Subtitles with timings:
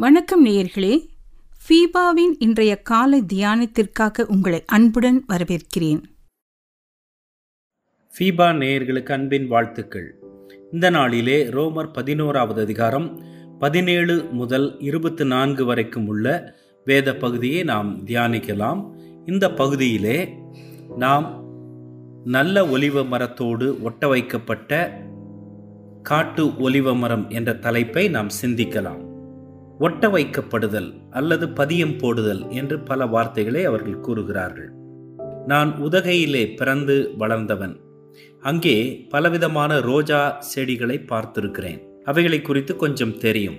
[0.00, 1.08] வணக்கம் நேயர்களே.
[1.68, 6.02] ஃபீபாவின் இன்றைய காலை தியானத்திற்காக உங்களை அன்புடன் வரவேற்கிறேன்.
[8.18, 10.22] ஃபீபா நேயர்களுக்கு அன்பின் வாழ்த்துக்கள்.
[10.72, 13.20] இந்த நாளிலே ரோமர் பதினோராவது அதிகாரம்
[13.58, 16.54] பதினேழு முதல் இருபத்தி நான்கு வரைக்கும் உள்ள
[16.84, 18.94] வேத பகுதியை நாம் தியானிக்கலாம்.
[19.26, 20.38] இந்த பகுதியிலே
[20.96, 21.44] நாம்
[22.24, 25.00] நல்ல ஒலிவ மரத்தோடு ஒட்ட வைக்கப்பட்ட
[26.02, 29.08] காட்டு ஒலிவ மரம் என்ற தலைப்பை நாம் சிந்திக்கலாம்.
[29.80, 34.70] ஒட்ட வைக்கப்படுதல் அல்லது பதியம் போடுதல் என்று பல வார்த்தைகளை அவர்கள் கூறுகிறார்கள்.
[35.46, 37.80] நான் உதகையிலே பிறந்து வளர்ந்தவன்.
[38.40, 41.80] அங்கே பலவிதமான ரோஜா செடிகளை பார்த்திருக்கிறேன்.
[42.04, 43.58] அவைகளை குறித்து கொஞ்சம் தெரியும்.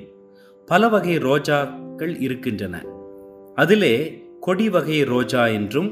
[0.65, 2.85] பல வகை ரோஜாக்கள் இருக்கின்றன.
[3.55, 5.91] அதிலே கொடி வகை ரோஜா என்றும்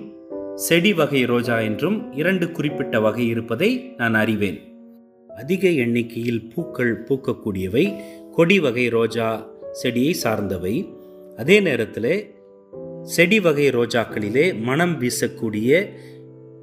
[0.56, 4.60] செடி வகை ரோஜா என்றும் இரண்டு குறிப்பிட்ட வகை இருப்பதை நான் அறிவேன்.
[5.30, 7.86] அதிக எண்ணிக்கையில் பூக்கள் பூக்கக்கூடியவை
[8.32, 9.30] கொடி வகை ரோஜா
[9.72, 10.94] செடியை சார்ந்தவை.
[11.38, 12.36] அதே நேரத்தில்
[13.04, 15.90] செடி வகை ரோஜாக்களிலே மனம் வீசக்கூடிய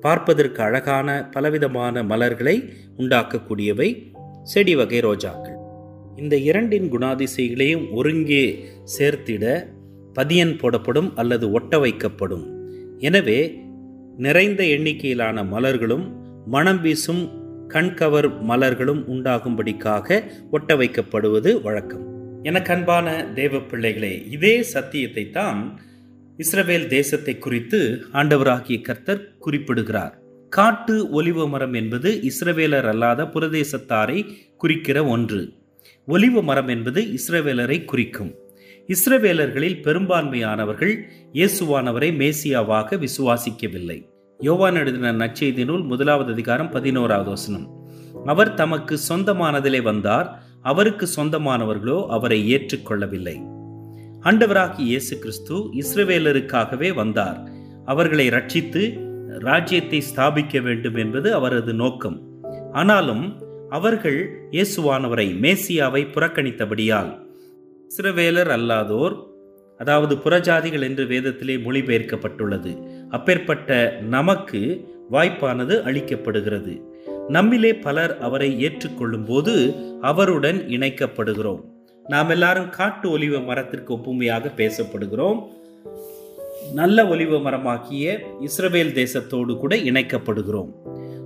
[0.01, 2.63] பார்ப்பதற்கு அழகான பலவிதமான மலர்களை
[2.97, 4.13] உண்டாக்கக்கூடியவை
[4.43, 5.57] செடி வகை ரோஜாக்கள்.
[6.17, 8.65] இந்த இரண்டின் குணாதிசைகளையும் ஒருங்கே
[8.99, 9.67] சேர்த்திட
[10.13, 12.47] பதியன் போடப்படும் அல்லது ஒட்ட வைக்கப்படும்.
[12.99, 13.61] எனவே
[14.17, 16.13] நிறைந்த எண்ணிக்கையிலான மலர்களும்
[16.47, 17.31] மனம் வீசும்
[17.69, 22.16] கண்கவர் மலர்களும் உண்டாகும்படிக்காக ஒட்ட வைக்கப்படுவது வழக்கம்.
[22.43, 25.81] எனக்கு அன்பான தேவ பிள்ளைகளே இதே சத்தியத்தை தான்
[26.39, 30.19] இஸ்ரவேல் தேசத்தை குறித்து ஆண்டவராகிய கர்த்தர் குறிப்பிடுகிறார்.
[30.49, 35.53] காட்டு ஒலிவ மரம் என்பது இஸ்ரவேலர் அல்லாத புரதேசத்தாரை குறிக்கிற ஒன்று.
[36.09, 38.35] ஒலிவ மரம் என்பது இஸ்ரவேலரை குறிக்கும்.
[38.89, 40.95] இஸ்ரவேலர்களில் பெரும்பான்மையானவர்கள்
[41.33, 44.09] இயேசுவானவரை மேசியாவாக விசுவாசிக்கவில்லை.
[44.39, 47.85] யோவான் எழுதின நச்செய்தி நூல் முதலாவது அதிகாரம் பதினோராவது வசனம்.
[48.27, 53.37] அவர் தமக்கு சொந்தமானதிலே வந்தார் அவருக்கு சொந்தமானவர்களோ அவரை ஏற்றுக்கொள்ளவில்லை.
[54.23, 57.39] ஆண்டவராகி இயேசு கிறிஸ்து இஸ்ரவேலருக்காகவே வந்தார்.
[57.85, 58.83] அவர்களை ரட்சித்து
[59.49, 62.19] ராஜ்யத்தை ஸ்தாபிக்க வேண்டும் என்பது அவரது நோக்கம்.
[62.73, 63.25] ஆனாலும்
[63.71, 64.19] அவர்கள்
[64.51, 67.13] இயேசுவானவரை மேசியாவை புறக்கணித்தபடியால்
[67.91, 69.17] இஸ்ரவேலர் அல்லாதோர்
[69.81, 72.73] அதாவது புறஜாதிகள் என்று வேதத்திலே மொழிபெயர்க்கப்பட்டுள்ளது.
[73.11, 73.71] அப்பேற்பட்ட
[74.15, 74.61] நமக்கு
[75.13, 76.75] வாய்ப்பானது அளிக்கப்படுகிறது.
[77.29, 81.61] நம்மிலே பலர் அவரை ஏற்றுக்கொள்ளும் போது அவருடன் இணைக்கப்படுகிறோம்.
[82.05, 85.41] நாம் எல்லாரும் காட்டு ஒலிவ மரத்திற்கு ஒப்புமையாக பேசப்படுகிறோம்.
[86.75, 90.71] நல்ல ஒலிவ மரமாக்கிய இஸ்ரவேல் தேசத்தோடு கூட இணைக்கப்படுகிறோம்.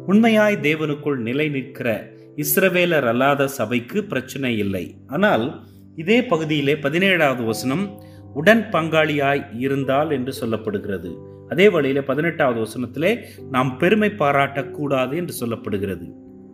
[0.07, 4.97] உண்மையாய் தேவனுக்குள் நிலை நிற்கிற இஸ்ரவேலர் அல்லாத சபைக்கு பிரச்சனை இல்லை.
[5.07, 5.61] ஆனால்
[5.97, 8.03] இதே பகுதியிலே பதினேழாவது வசனம்
[8.35, 11.13] உடன் பங்காளியாய் இருந்தால் என்று சொல்லப்படுகிறது.
[11.51, 13.13] அதே வழியில பதினெட்டாவது வசனத்திலே
[13.51, 16.07] நாம் பெருமை பாராட்டக்கூடாது என்று சொல்லப்படுகிறது.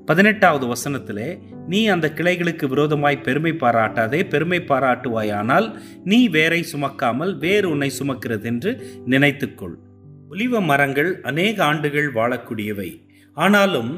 [0.06, 1.28] பதினெட்டாவது வசனத்திலே
[1.68, 5.66] நீ அந்த கிளைகளுக்கு விரோதமாய் பெருமை பாராட்டாதே பெருமை பாராட்டுவாயானால்
[6.04, 8.72] நீ வேரை சுமக்காமல் வேறு உன்னை சுமக்கிறது என்று
[9.06, 9.74] நினைத்துக்கொள்.
[10.30, 12.90] ஒலிவ மரங்கள் அநேக ஆண்டுகள் வாழக்கூடியவை.
[13.36, 13.90] ஆனாலும்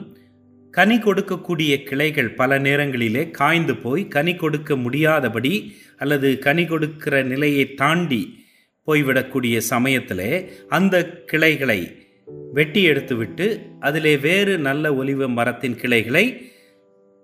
[0.74, 5.52] கனி கொடுக்கக்கூடிய கிளைகள் பல நேரங்களிலே காய்ந்து போய் கனி கொடுக்க முடியாதபடி
[5.96, 8.22] அல்லது கனி கொடுக்கிற நிலையை தாண்டி
[8.88, 10.28] போய்விடக்கூடிய சமயத்தில்
[10.68, 10.96] அந்த
[11.30, 11.80] கிளைகளை
[12.52, 13.46] வெட்டி எடுத்துவிட்டு
[13.80, 16.24] அதிலே வேறு நல்ல ஒலிவ மரத்தின் கிளைகளை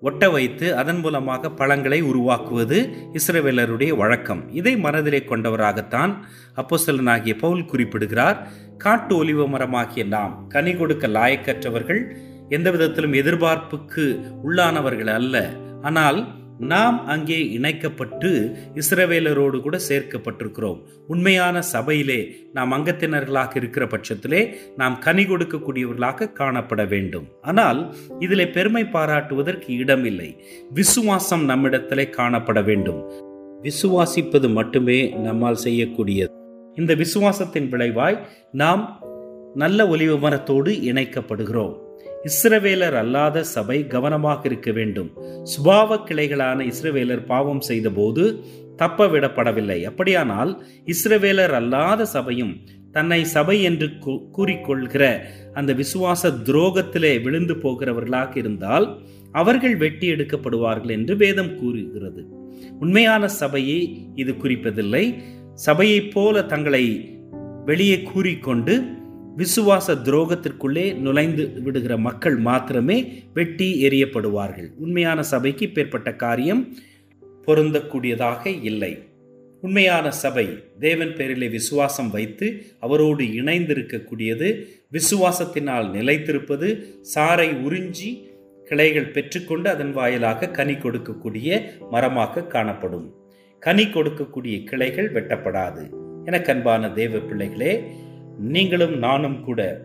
[0.02, 2.78] ஒட்ட வைத்து அதன் மூலமாக பழங்களை உருவாக்குவது
[3.12, 4.42] இஸ்ரவேலருடைய வழக்கம்.
[4.52, 6.12] இதை மனதிலே கொண்டவராகத்தான்
[6.60, 8.38] அப்போசலனாகிய பவுல் குறிப்பிடுகிறார்
[8.78, 12.02] காட்டு ஒலிவ மரமாகிய நாம் கனி கொடுக்க லாயக்கற்றவர்கள்
[12.48, 14.04] எந்த விதத்திலும் எதிர்பார்ப்புக்கு
[14.44, 15.36] உள்ளானவர்கள் அல்ல.
[15.82, 16.18] ஆனால்
[16.58, 20.80] நாம் அங்கே இணைக்கப்பட்டு இஸ்ரவேலரோடு கூட சேர்க்கப்பட்டிருக்கிறோம்.
[21.06, 27.26] உண்மையான சபையிலே நாம் அங்கத்தினர்களாக இருக்கிற பட்சத்திலே நாம் கனி கொடுக்கக்கூடியவர்களாக காணப்பட வேண்டும்.
[27.42, 30.44] ஆனால் இதில் பெருமை பாராட்டுவதற்கு இடமில்லை.
[30.70, 33.12] விசுவாசம் நம்மிடத்திலே காணப்பட வேண்டும்.
[33.62, 36.32] விசுவாசிப்பது மட்டுமே நம்மால் செய்யக்கூடியது.
[36.74, 38.18] இந்த விசுவாசத்தின் விளைவாய்
[38.52, 39.02] நாம்
[39.54, 41.82] நல்ல ஒலிவ மரத்தோடு இணைக்கப்படுகிறோம்.
[42.24, 45.10] இஸ்ரவேலர் அல்லாத சபை கவனமாக இருக்க வேண்டும்.
[45.24, 48.40] சுபாவ கிளைகளான இஸ்ரவேலர் பாவம் செய்தபோது
[48.76, 52.60] தப்ப விடப்படவில்லை அப்படியானால் இஸ்ரவேலர் அல்லாத சபையும்
[52.92, 53.86] தன்னை சபை என்று
[54.38, 55.20] கூறிக்கொள்கிற
[55.52, 58.98] அந்த விசுவாச துரோகத்திலே விழுந்து போகிறவர்களாக இருந்தால்
[59.32, 62.26] அவர்கள் வெட்டி எடுக்கப்படுவார்கள் என்று வேதம் கூறுகிறது.
[62.80, 65.14] உண்மையான சபையை இது குறிப்பதில்லை.
[65.54, 66.84] சபையைப் போல தங்களை
[67.64, 68.84] வெளியே கூறிக்கொண்டு
[69.36, 74.68] விசுவாச துரோகத்திற்குள்ளே நுழைந்து விடுகிற மக்கள் மாத்திரமே வெட்டி எறியப்படுவார்கள்.
[74.78, 76.74] உண்மையான சபைக்கு இப்பேற்பட்ட காரியம்
[77.46, 79.02] பொருந்தக்கூடியதாக இல்லை.
[79.60, 80.46] உண்மையான சபை
[80.78, 84.48] தேவன் பேரிலே விசுவாசம் வைத்து அவரோடு இணைந்திருக்கக்கூடியது
[84.92, 86.68] விசுவாசத்தினால் நிலைத்திருப்பது
[87.14, 88.10] சாரை உறிஞ்சி
[88.64, 93.14] கிளைகள் பெற்றுக்கொண்டு அதன் வாயிலாக கனி கொடுக்கக்கூடிய மரமாக காணப்படும்.
[93.58, 95.90] கனி கொடுக்கக்கூடிய கிளைகள் வெட்டப்படாது.
[96.24, 97.82] எனக்கு அன்பான தேவ பிள்ளைகளே
[98.38, 99.84] நீங்களும் நானும் கூட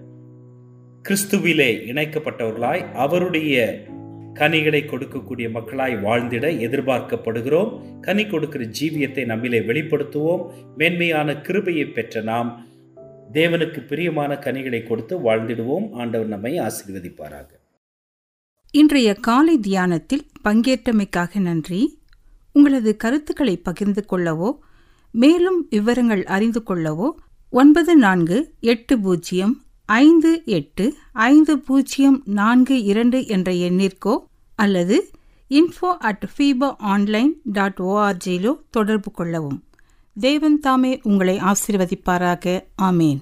[1.09, 3.85] கிறிஸ்துவிலே இணைக்கப்பட்டவர்களாய் அவருடைய
[4.33, 7.99] கனிகளை கொடுக்கக்கூடிய மக்களாய் வாழ்ந்திட எதிர்பார்க்கப்படுகிறோம்.
[8.01, 10.51] கனி கொடுக்கிற ஜீவியத்தை நம்மிலே வெளிப்படுத்துவோம்.
[10.77, 12.65] மேன்மையான கிருபையை பெற்ற நாம்
[13.33, 15.91] தேவனுக்கு பிரியமான கனிகளை கொடுத்து வாழ்ந்திடுவோம்.
[15.91, 17.47] ஆண்டவர் நம்மை ஆசீர்வதிப்பாராக.
[18.71, 21.99] இன்றைய காலை தியானத்தில் பங்கேற்றமைக்காக நன்றி.
[22.53, 24.57] உங்களது கருத்துக்களை பகிர்ந்து கொள்ளவோ
[25.11, 27.11] மேலும் விவரங்கள் அறிந்து கொள்ளவோ
[27.51, 34.17] ஒன்பது நான்கு எட்டு பூஜ்ஜியம் ஐந்து எட்டு ஐந்து பூஜ்ஜியம் நான்கு இரண்டு என்ற எண்ணிற்கோ
[34.55, 35.09] அல்லது
[35.49, 39.63] info at FIFA online dot ஓஆர்ஜியிலோ தொடர்பு கொள்ளவும்.
[40.19, 42.63] தேவன் தாமே உங்களை ஆசீர்வதிப்பாராக.
[42.81, 43.19] ஆமேன்.